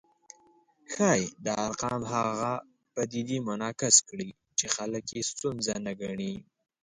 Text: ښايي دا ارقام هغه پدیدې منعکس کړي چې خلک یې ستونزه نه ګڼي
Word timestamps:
ښايي 0.91 1.25
دا 1.45 1.53
ارقام 1.67 2.01
هغه 2.13 2.53
پدیدې 2.93 3.37
منعکس 3.47 3.95
کړي 4.09 4.29
چې 4.57 4.65
خلک 4.75 5.03
یې 5.15 5.21
ستونزه 5.31 5.73
نه 5.85 5.91
ګڼي 6.01 6.33